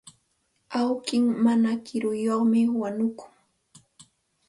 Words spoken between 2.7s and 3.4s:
wañukun.